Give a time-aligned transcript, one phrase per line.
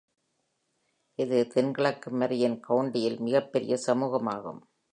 [1.19, 4.61] இது தென்கிழக்கு மரியன் கவுண்டியில் மிகப்பெரிய சமூகமாகும்.